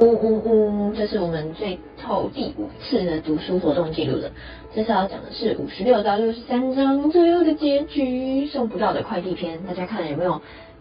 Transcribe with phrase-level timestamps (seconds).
[0.00, 0.94] 呜呜呜！
[0.94, 4.30] 这是我们最后第五次的读书活动记录了。
[4.74, 9.62] 这次要讲的是五十六到六十三章最后的结局，送不到的快递篇。
[9.64, 10.40] 大家看有没有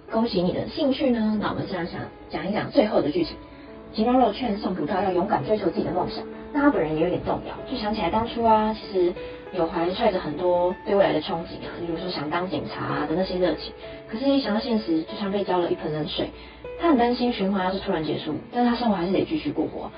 [0.09, 1.37] 勾起你的兴趣呢？
[1.41, 1.99] 那我们现在想
[2.29, 3.35] 讲一讲最后的剧情。
[3.93, 6.23] 秦柔柔劝送不到要勇敢追求自己的梦想，
[6.53, 9.13] 那他本人也有点动摇，就想起来当初啊，其实
[9.53, 13.73] 有怀揣着很多对未来的憧憬啊，比如说想当警察的那些热情。
[14.09, 16.29] 可是，一想到现实，就像被浇了一盆冷水。
[16.79, 19.89] 他很担心循环要是突然结束，但是他生活还是得继续过活。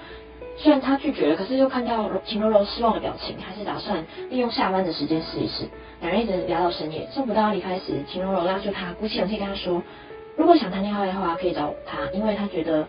[0.56, 5.64] 虽然他拒绝了，可是又看到秦柔柔失望的表情，还是打算利用下班的时间试一试。
[6.02, 9.82] 两人一直聊到深夜，送不到离开时，秦柔柔拉住他，鼓起勇气跟他说
[10.36, 12.88] ：“如果想谈恋爱的话，可以找他，因为他觉得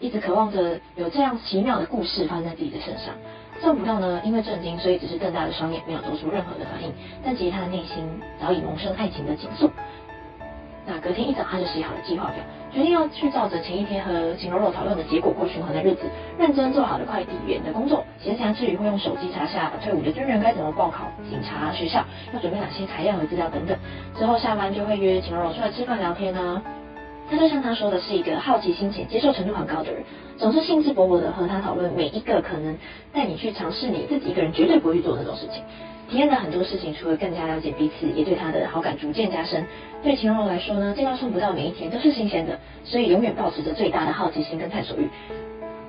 [0.00, 3.14] 一直渴望着有这样奇妙的故事发生在自己的身上。”
[3.60, 6.92] 送不到呢，因为震惊，所以只是瞪大了双眼，没有做出任何的反应。
[7.24, 8.08] 但其实他的内心
[8.40, 9.68] 早已萌生爱情的情愫。
[10.86, 12.36] 那隔天一早，他就写好了计划表，
[12.72, 16.02] 决定要去照着前一天和秦柔柔讨论的结果过循环的日子，
[16.38, 18.04] 认真做好了快递员的工作。
[18.20, 23.76] 闲暇之余会用手机查下退伍的军人该怎么报考警察学校，要准备哪些材料和资料等等。
[24.16, 26.62] 之后下班就会约秦柔柔出来吃饭聊天呢。
[27.30, 30.02] 他就像他说的，是一个好奇心且接受程度很高的人，
[30.38, 32.76] 总是兴致勃勃的和他讨论每一个可能
[33.12, 35.62] 带你去尝试你自己一个人绝对不会去做那种事情。
[36.08, 39.66] 体验了很多事情，除了更加了解彼此，也对他的好感逐渐加深。
[40.02, 45.06] 对秦柔来说呢，见到送不到每一天都是新鲜的，所以永远保持着最大的好奇心跟探索欲，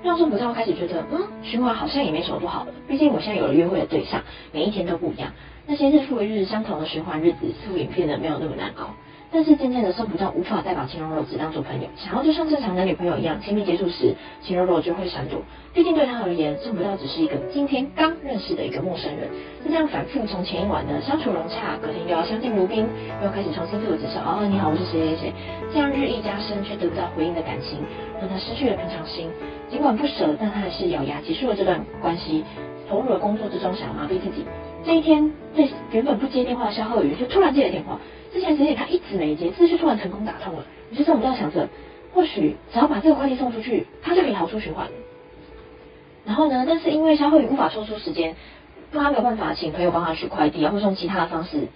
[0.04, 2.73] 让送不到开始觉得，嗯，循环好像也没什么不好的。
[2.86, 5.32] 毕竟我现在有了约会的对象，每一天都不一样，
[5.66, 8.90] 那些日复一日相同的循环日子，似乎也变得没有那么难熬。
[9.32, 15.40] 但是渐渐的，送不到无法再把秦柔柔只当做朋友，想要就像正常男女朋友一样亲密接触时，秦柔柔就会闪躲。
[15.72, 19.30] 毕竟对他而言，送不到只是一个今天刚认识的一个陌生人。
[19.64, 22.88] 就这样反复从前一晚的相处融洽，隔天又要相敬如宾，
[23.24, 24.20] 又开始重新自我介绍。
[24.26, 25.34] 哦，你好，我是谁谁谁。
[25.72, 27.78] 这样日益加深却得不到回应的感情，
[28.20, 29.30] 让他失去了平常心。
[29.70, 32.44] 尽管不舍，但他还是咬牙结束了这段关系，
[32.89, 34.44] 投入了工作之中，想要麻痹自己。
[34.86, 38.00] 这一天，这原本不接电话的肖鹤宇，就突然接了电话。
[38.34, 40.66] 之前，其实他一直没接，这次突然成功打通了。
[40.92, 41.67] 于是，我们在想着，
[42.14, 44.88] 或许只要把这个快递送出去，他就可以逃出循环。
[46.26, 48.36] 然后呢，但是因为肖鹤宇无法抽出时间，
[48.92, 51.68] 他没有办法请朋友帮他取快递，然后用其他的方式。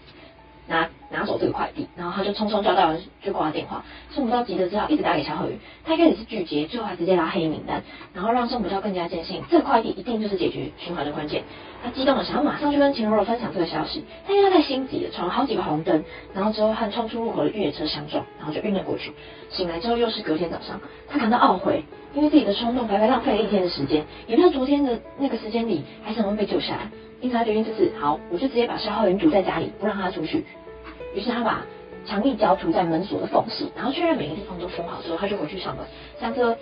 [0.68, 11.44] 拿拿走这个快递，然后他就匆匆抓到人就挂了电话，宋不道急得只好一直打给肖鹤宇，他一开始是拒接，最后还直接拉黑名单，然后让宋不道更加坚信这个快递一定就是解决循环的关键。
[11.84, 16.04] 他激动的想要马上去跟秦柔柔分享这个消息，但因为太心急了，闯了好几个红灯，
[16.34, 19.12] 然后之后和冲出入口的越野车相撞，然后就晕了过去。
[19.50, 21.84] 醒来之后又是隔天早上，他感到懊悔，
[22.16, 26.90] 因为自己的冲动白白浪费了一天的时间，也不知道昨天的那个时间里还是能被救下来。
[27.22, 30.46] 因此他决定这次好，我就直接把肖浩云堵在家里，不让他出去。
[31.14, 31.62] 于是他把
[32.06, 35.86] 强力胶涂在门锁的缝隙，然后确认每个地方都封好之后，他就回去上班。
[36.20, 36.58] 想着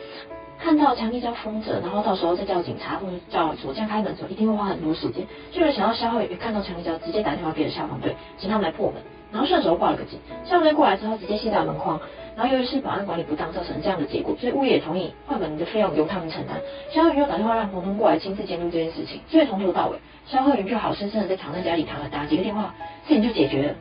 [0.60, 5.26] 看到强力胶封着，然后到时候再叫警察或者叫锁匠开门的时候，一定会花很多时间。
[5.52, 9.02] 就是想要肖浩宇看到强力胶，直接打电话给消防队，请他们来破门。
[9.32, 12.00] 然后顺手挂了个警，消防队过来之后，直接卸掉门框。
[12.36, 16.58] 然后由于是保安管理不当造成这样的结果，所以物业也同意换门的费用由他们承担。
[16.94, 19.98] 肖浩宇又打电话让洪通过来亲自监督这件事情，所以从头到尾，
[20.28, 22.74] 肖浩宇就好生生的在躺在家里躺了打几个电话，
[23.08, 23.76] 事情就解决了。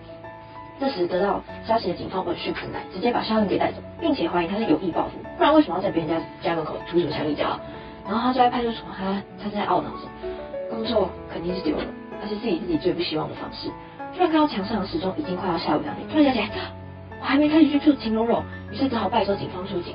[0.80, 7.60] 这时得到消息的警方闻讯赶来，直接把肖恩给带走，并且怀疑他是有意报复，不然为什么要在别人家家门口涂什么强力胶？
[8.06, 10.08] 然后他就在派出所，他他在懊恼着，
[10.70, 11.84] 工作肯定是丢了，
[12.22, 13.68] 而且是自己自己最不希望的方式。
[14.14, 16.72] 突然看到墙上的时钟已经快要下午两点，突然想起来，
[17.20, 18.42] 我还没开始去救秦柔柔，
[18.72, 19.94] 于是只好拜托警方出警。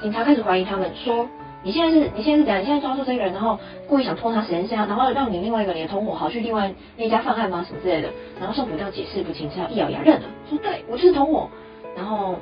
[0.00, 1.28] 警察开始怀疑他们，说。
[1.64, 2.62] 你现在是，你现在是怎样？
[2.62, 3.58] 你现在抓住这个人，然后
[3.88, 7.64] 故意想拖他时间线，然后让你另外一个人的同伙好去另外那家犯案吗？
[7.66, 8.10] 什么之类的？
[8.38, 11.48] 然后宋普调解释不清，只好一咬牙认了，说对我就是同伙。
[11.96, 12.36] 然后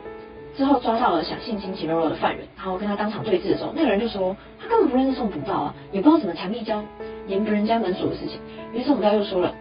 [0.57, 6.83] 之后抓到了想性侵秦柔柔的犯人，然后跟他当场对峙的时候，那个人就说他根本不认识宋普道啊，也不知道怎么强力胶
[7.27, 8.39] 连不人家门锁的事情。
[8.75, 9.55] 于是宋普道又说了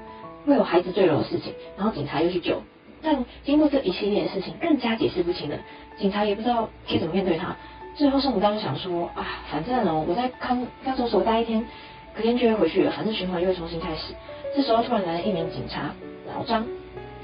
[0.45, 2.61] 会有孩子坠楼的事情，然后警察又去救。
[3.01, 5.57] 但经过这一系列的事情，更加解释不清了，
[5.97, 7.55] 警察也不知道该怎么面对他。
[7.95, 11.65] 最后，圣母当时想说啊，反正呢，我在康康州所待一天，
[12.13, 14.13] 隔天就会回去，反正循环又会重新开始。
[14.53, 15.93] 这时候突然来了一名警察
[16.27, 16.67] 老张，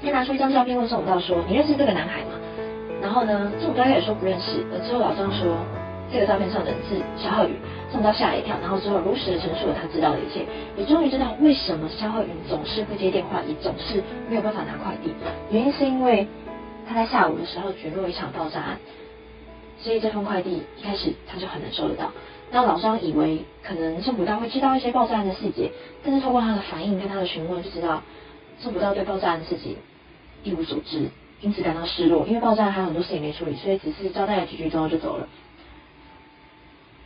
[0.02, 2.30] 他拿出一张照片问宋母道说：“你认识这个男孩吗？”
[3.02, 4.64] 然后呢，宋母道也说不认识。
[4.72, 5.54] 而之后老张说
[6.10, 7.54] ：“这个照片上的人是肖浩宇。”
[7.92, 10.46] 宋母道吓了一跳，然后之后如实的陈述了他知道的一切，
[10.78, 15.12] 也终于知道为什么肖浩宇总是不接电话，也总是没有办法拿快递。
[15.50, 16.26] 原因是因为
[16.88, 18.78] 他在下午的时候卷入一场爆炸案。
[19.82, 22.12] 所以这份快递一开始他就很难收得到。
[22.50, 25.70] 那老张以为可能宋普道会知道一些爆炸案的细节，
[26.04, 28.02] 但是通过他的反应跟他的询问，就知道
[28.58, 29.76] 宋普道对爆炸案的事情
[30.44, 31.08] 一无所知，
[31.40, 32.26] 因此感到失落。
[32.26, 35.28] 因为爆炸还有很多事情没处理，所以只是交代了几句之后就走了。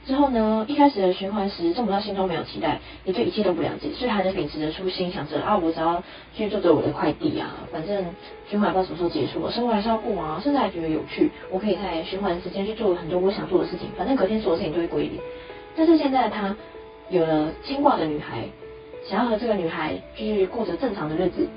[0.06, 6.00] 之后呢，一开始的循环时，宋不到心中没有期待，也对一切都不了解，所以还能秉持着初心，想着啊，我只要
[6.32, 8.06] 去做着我的快递啊，反正
[8.48, 15.18] 循环不知道什么时候结束，我生活还是要过啊，甚至还觉得有趣，我可以在循环时间去做很多我想做的事情，反正隔天所有事情都会归零。
[15.76, 16.54] 但是现在他
[17.10, 18.44] 有了牵挂的女孩，
[19.08, 21.48] 想要和这个女孩继续过着正常的日子，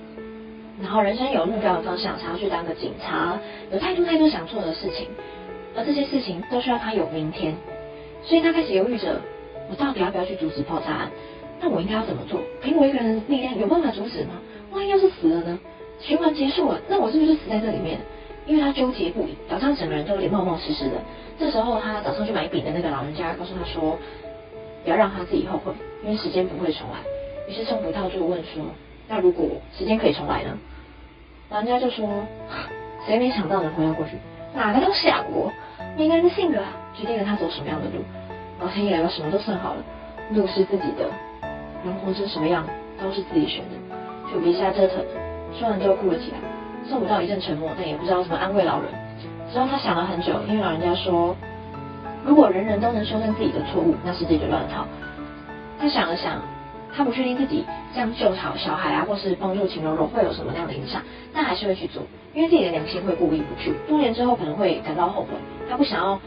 [0.81, 3.39] 然后人生有目标的方向，想要去当个警察，
[3.71, 5.07] 有太多太多想做的事情，
[5.75, 7.55] 而这些事情都需要他有明天。
[8.23, 9.21] 所以他开始犹豫着，
[9.69, 11.11] 我到底要不要去阻止爆炸案？
[11.61, 12.39] 那我应该要怎么做？
[12.61, 14.33] 凭我一个人的力量有办法阻止吗？
[14.71, 15.59] 万一要是死了呢？
[15.99, 17.99] 循环结束了，那我是不是死在这里面？
[18.45, 20.93] 因为他纠结不已，早上整个人都有点冒冒失失的。
[21.37, 23.97] 这时候他早上去买饼的那个老人家告诉他说，
[24.83, 25.71] 不要让他自己后悔，
[26.03, 26.99] 因为时间不会重来。
[27.47, 28.63] 于是宋葡萄就问说，
[29.07, 29.45] 那如果
[29.77, 30.57] 时间可以重来呢？
[31.49, 32.07] 老人家就说，
[33.05, 34.11] 谁没想到能回到过去？
[34.55, 35.51] 哪个都想过。
[35.97, 38.03] 每个人的性格啊，决定了他走什么样的路。
[38.59, 39.81] 老天爷把什么都算好了，
[40.31, 41.07] 路是自己的，
[41.85, 42.67] 人活成什么样
[43.01, 44.97] 都是自己选的，就别瞎折腾。
[45.57, 46.37] 说完就哭了起来。
[46.87, 48.91] 宋武道一阵沉默，但也不知道怎么安慰老人。
[49.51, 51.35] 之后他想了很久，因为老人家说，
[52.25, 54.85] 如果人人都能修正自己的错误，那世界就乱套。
[55.79, 56.41] 他想了想，
[56.93, 61.01] 他不确定自己这样救好小孩啊，或是帮助秦柔柔会有什么样的影响，
[61.33, 62.03] 但还是会去做，
[62.33, 63.73] 因为自己的良心会过意不去。
[63.87, 65.29] 多年之后可能会感到后悔。
[65.69, 66.19] 他不想要，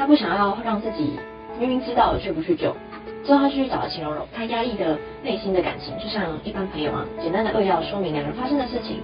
[0.00, 1.10] 他不想要让自己
[1.58, 2.74] 明明知道了却不去救。
[3.22, 9.02] 之后他去找了秦柔柔，他压抑的内心的感情，就像一般朋友啊，简单的扼要说明两人发生的事情。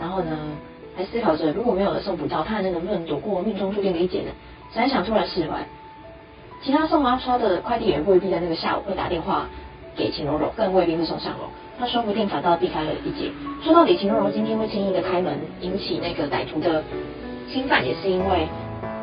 [0.00, 0.36] 然后呢，
[0.96, 4.32] 还思考着如果没有了宋普照，他还能不能躲过命中注定的一劫呢？
[4.74, 5.64] 想想突然释怀。
[6.64, 9.46] 其他送妈刷的快递员未必在那个下午会打电话
[9.94, 11.44] 给秦柔柔，更未必会送上楼。
[11.78, 13.30] 他说不定反倒避开了一劫。
[13.62, 16.82] 说到底，秦柔柔今天会轻易的开门，引起那个歹徒的。
[17.48, 18.48] 侵犯也是因为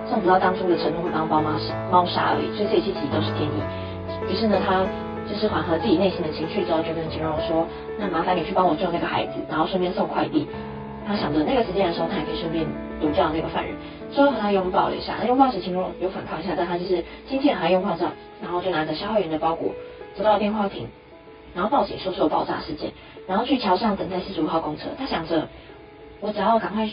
[0.07, 1.57] 宋子道当初的承诺会帮猫妈
[1.91, 4.31] 猫砂而已，所以这一切其实都是天意。
[4.31, 4.85] 于是呢，他
[5.27, 7.65] 就是缓和自己内心的情绪之后，就跟秦荣说
[7.97, 10.47] ：“那麻烦你去帮我救那个孩子，然后顺便送快递。”
[11.07, 12.65] 他想着那个时间的时候，他也可以顺便
[13.01, 13.75] 毒掉那个犯人。
[14.11, 18.05] 最后和他拥抱了一下，拥抱时秦荣有反抗一下，但他就是亲切还拥抱着，
[18.41, 19.73] 然后就拿着消耗员的包裹
[20.15, 20.87] 走到了电话亭，
[21.53, 22.91] 然后报警说有爆炸事件，
[23.27, 24.83] 然后去桥上等待四十五号公车。
[24.97, 25.47] 他想着，
[26.21, 26.89] 我只要赶快。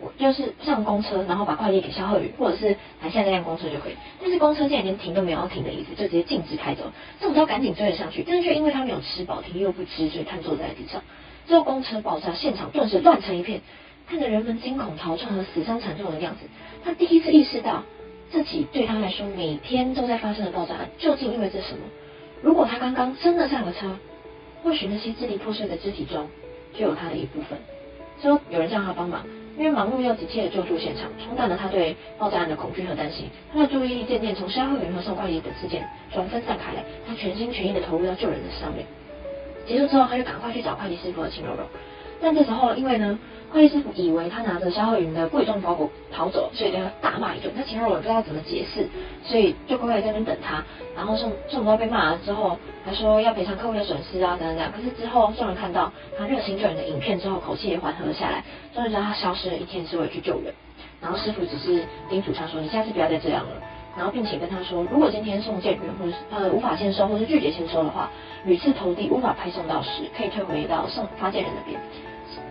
[0.00, 3.94] 我就是上公车，然后把快递给肖鹤宇，或者是台下那辆公车就可以。
[4.20, 6.90] 但是公车竟然连停都没有要停的意思，就直接径直开走。
[7.20, 11.02] 这种要赶紧追了上去，但是却因为他没有吃饱，停又不吃，所以瘫坐在地上。
[11.46, 13.60] 之后公车爆炸，现场顿时乱成一片，
[14.08, 16.46] 看着人们惊恐逃窜和死伤惨重的样子，
[16.84, 17.84] 他第一次意识到，
[18.30, 21.84] 自己对他来说每天都在发生的爆炸案，究竟意味着什么？
[22.42, 23.96] 如果他刚刚真的上了车，
[24.62, 26.28] 或许那些支离破碎的肢体中，
[26.74, 27.58] 就有他的一部分。
[28.20, 29.24] 之后有人叫他帮忙。
[29.56, 33.26] 因为忙碌又急切的救助现场，冲淡了他对爆炸案的恐惧和担心。
[33.52, 38.84] 他的注意力渐渐从消耗员和送快递等事件转分散开来，他全心全意的投入到救人的上面。
[39.66, 41.62] 结束之后，他就赶快去找快递师傅和秦柔柔。
[42.20, 43.18] 但这时候，因为呢，
[43.52, 47.52] 快递师傅以为他拿着肖鹤云的贵重包裹逃走，所以对他大骂一顿。
[47.56, 48.88] 那秦若也不知道怎么解释，
[49.22, 50.64] 所以就乖乖在那边等他。
[50.96, 54.72] 然后宋宋不被骂了之后，还说要赔偿客户的损失啊，等等等。
[54.72, 58.42] 可是之后众人看到他热心救人的影片之后，口气也缓和了下来。
[58.74, 60.54] 终于知道他消失了一天是为了去救人。
[61.00, 63.50] 然后师傅只是叮嘱他说：“你下次不要再这样了。”
[63.96, 68.10] 然后并且跟他说：“如果今天送件人或是呃无法签收或是拒绝签收的话，
[68.44, 71.80] 屡次投递无法派送到时，可以退回到送发件人那边。”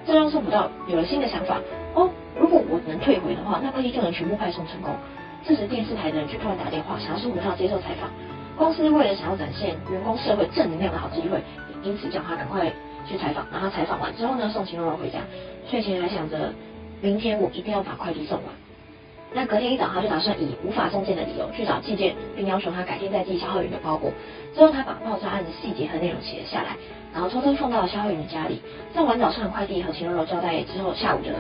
[0.06, 1.60] 这让送不到有了新的想法
[1.96, 2.10] 哦，
[2.40, 4.94] 如果我能退回的话，那快递就能全部派送成功。
[5.46, 8.10] 这时电视台的人就突然打电话，想要宋普道接受采访。
[8.58, 11.42] 公司为了想要展现员工社会正能量的好机会，
[11.84, 12.72] 因此叫他赶快
[13.08, 13.46] 去采访。
[13.52, 15.20] 然后采访完之后呢，送秦柔柔回家。
[15.70, 16.54] 睡前还想着，
[17.02, 18.46] 明天我一定要把快递送完。
[19.36, 24.12] 那隔天一早，他就打算以无法送件的理由去找寄件，并要求他改天再寄肖浩云的包裹。
[24.56, 26.78] 之后，他把爆炸案的细节和内容写了下来，
[27.12, 28.62] 然后偷偷送到了肖浩云的家里。
[28.94, 31.34] 送完早上的快递和秦柔柔交代之后，下午的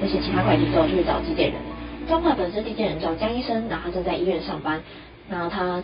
[0.00, 1.60] 那些其他快递之后，就去找寄件人。
[2.08, 4.80] 彰化本身寄件人叫江医生，然后他正在医院上班。
[5.28, 5.82] 那他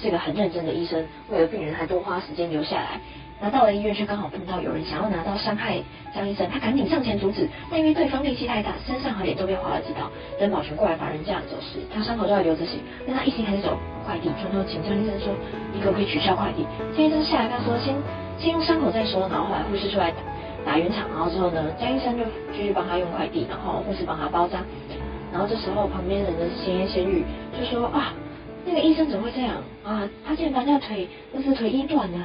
[0.00, 3.00] 是个很认真的医生，为了病人还多花时间留下来。
[3.40, 5.78] 拿到了医院，却刚好碰到有人想要拿刀伤害
[6.14, 10.10] 江医生，他赶紧上前阻止，但因为对方力气太大，身上和脸都被划了几刀。
[10.38, 15.32] 等保全过来把人架走时，他伤口都还流着血，但他一心还是走快递，转头请江医生说
[15.72, 17.94] ：“你可不可以取消快递？”江医生下来跟他说：“先
[18.38, 24.60] 先用伤口再说。”然后后来护士出来打打圆场，然后之后呢，江医生就继续帮他用快递，然后护士帮他包扎。
[25.32, 27.24] 然后这时候旁边人的闲言闲语
[27.58, 28.12] 就说：“啊，
[28.66, 30.06] 那个医生怎么会这样啊？
[30.26, 32.18] 他竟然把那个腿，那是腿医断了。”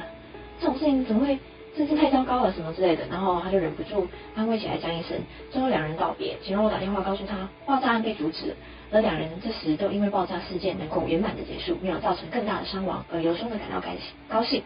[0.60, 1.38] 这种事情怎么会
[1.76, 5.18] 真是太糟糕了什么之类的，然后他就忍不住安慰起来江医生。
[5.50, 8.54] 最后两人道别，请让我打电话告诉他爆炸案被阻止了，
[8.92, 14.00] 而两人这时都因为爆炸事件能够圆满的结束，没有造成更大的伤亡，而由衷的感到开心。
[14.28, 14.62] 高兴。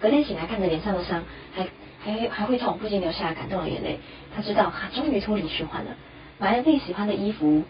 [0.00, 1.22] 隔天醒来，看着脸上的伤，
[1.54, 1.68] 还
[2.04, 3.98] 还还会痛，不禁流下感动的眼泪。
[4.34, 5.92] 他知道他终于脱离循环了，
[6.38, 7.62] 买了自己喜欢的衣服。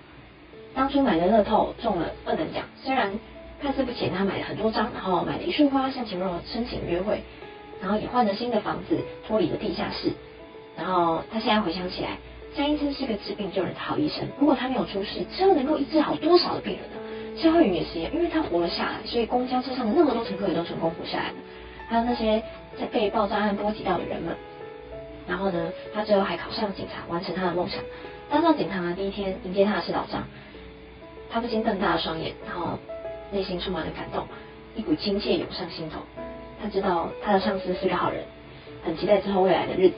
[0.74, 3.12] 当初买的乐透中了二等奖，虽然
[3.62, 7.22] 看似不钱，他买了很多张，然后买了一束花向秦若申请约会。
[7.80, 10.10] 然后也换了新的房子，脱离了地下室。
[10.76, 12.18] 然后他现在回想起来，
[12.54, 14.26] 江医生是个治病救人的好医生。
[14.38, 17.40] 如果他没有出事，之后能够医治好多少的病人呢？
[17.40, 21.34] 肖慧云也是一样，因为他活了下来，所以公交车上的那么多乘客也都成功活下来了。
[21.88, 22.42] 还有那些
[22.78, 24.36] 在被爆炸案波及到的人们。
[25.26, 27.80] 然后呢，他最后还考上了警察，完成他的梦想。
[28.30, 30.22] 当上警察的第一天，迎接他的是老张。
[31.30, 32.78] 他不禁瞪大了双眼，然后
[33.32, 34.26] 内心充满了感动，
[34.76, 36.00] 一股亲切涌上心头。
[36.62, 38.22] 他知道他的上司是个好人，
[38.84, 39.96] 很期待之后未来的日子，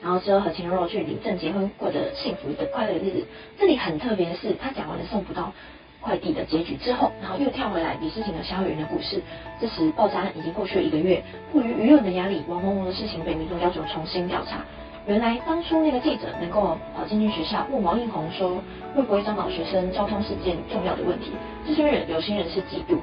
[0.00, 3.26] 然后之后和秦若去领证结婚，过着幸福的快乐日子。
[3.58, 5.52] 这里很特别的是，他讲完了送不到
[6.00, 9.20] 快递的结局之后，然后又跳回来李世情和萧雨云的故事。
[9.60, 14.64] 这时爆炸案已经过去了一个月，迫于舆论的压力，王萌萌的事情被民众要求重新调查。
[15.06, 18.62] 原来当初那个记者能够跑进去学校问王应红说
[18.94, 21.32] 会不会张导学生交通事件重要的问题，
[21.66, 22.98] 这些人有些人是嫉妒，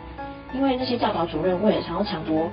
[0.53, 2.49] 因为那些教导主任为了想要抢夺。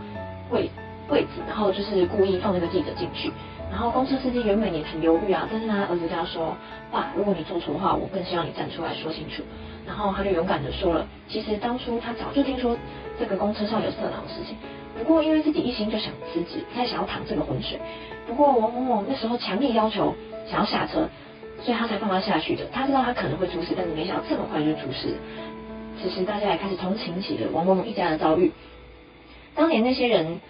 [0.51, 0.69] 位
[1.09, 3.31] 位置，然后就是故意放那个记者进去，
[3.71, 6.57] 然后公车司机原本也很犹豫啊，但是他儿子跟他说，
[6.91, 9.45] 爸，如果你做错的话，我更希望你站出来说清楚。
[9.91, 12.77] 然后他就勇敢的说了，其实当初他早就听说
[13.19, 14.57] 这个公车上有色狼的事情，
[14.97, 17.77] 不过因为自己一心就想辞职，不太想要淌这个浑水。
[18.29, 20.15] 不过王某某那时候强烈要求
[20.49, 21.09] 想要下车，
[21.61, 22.67] 所以他才放他下去的。
[22.73, 25.17] 他知道他可能会出事，但是没想到这么快就出事。
[26.01, 28.53] 此时大家也开始同情起了王某某一家的遭遇。
[29.57, 30.41] 当年那些人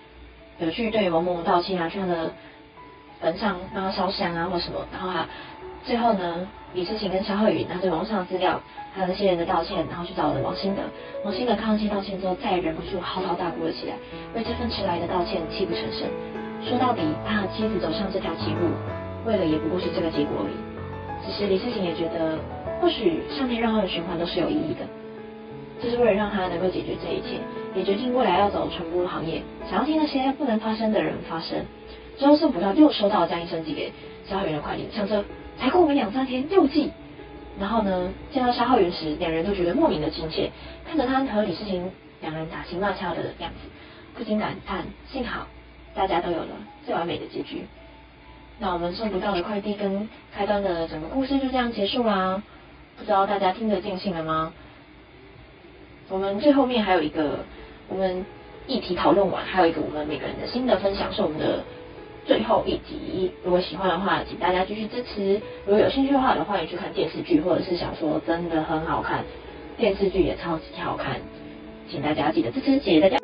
[0.59, 2.35] 有去对王某某道歉啊，去他的
[3.21, 5.29] 坟上帮他烧香啊，或什么，然后啊，
[5.85, 8.61] 最后呢，李世情跟肖慧宇拿着网上的资料，
[8.95, 10.83] 还有那些人的道歉，然后去找了王新德。
[11.25, 13.95] 王新德看到这些道歉之后，再也忍不住嚎啕大哭了起来，
[14.35, 16.09] 为这份迟来的道歉泣不成声。
[16.65, 18.69] 说到底，他和妻子走上这条歧路，
[19.27, 20.57] 为了也不过是这个结果而已。
[21.27, 22.39] 只是李世情也觉得，
[22.81, 24.87] 或许上天让他的循环都是有意义的。
[25.83, 27.41] 就是为了让他能够解决这一切，
[27.75, 31.59] 也决定未来要走传播行业，想要替那些不能发声的人发声。
[32.21, 33.91] 之后送不到，又收到江医生寄给
[34.29, 35.25] 肖浩元的快递，想着
[35.59, 36.93] 才过没两三天又寄。
[37.59, 40.51] 然后呢，见到肖浩元时，两人都觉得莫名的亲切，
[40.87, 43.69] 看着他和李世情两人打情骂俏的样子，
[44.15, 45.47] 不禁感叹：幸好
[45.95, 46.49] 大家都有了
[46.85, 47.65] 最完美的结局。
[48.59, 52.43] 那我们送不到的快递跟开端的整个故事就这样结束啦。
[52.99, 54.53] 不知道大家听得尽兴了吗？
[56.11, 57.39] 我们最后面还有一个，
[57.89, 58.27] 我们
[58.67, 61.65] 议题讨论完，还有一个我们每个人的心得分享，是我们的
[62.27, 63.33] 最后一集。
[63.45, 69.25] 如果喜欢的话，请大家继续支持；如果有兴趣的话，也欢迎去看电视剧或者是小说，真的很好看，
[69.77, 71.21] 电视剧也超级好看，
[71.89, 73.20] 请大家记得支持，谢谢大家。